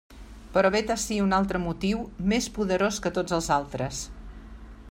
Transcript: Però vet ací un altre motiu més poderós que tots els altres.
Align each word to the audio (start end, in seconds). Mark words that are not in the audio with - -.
Però 0.53 0.71
vet 0.75 0.93
ací 0.93 1.17
un 1.25 1.35
altre 1.39 1.61
motiu 1.67 2.01
més 2.33 2.49
poderós 2.59 3.01
que 3.07 3.15
tots 3.19 3.39
els 3.41 3.55
altres. 3.61 4.05